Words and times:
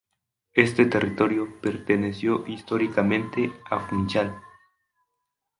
Este 0.55 0.87
territorio 0.87 1.61
perteneció 1.61 2.43
históricamente 2.47 3.51
a 3.69 3.77
Funchal. 3.87 4.33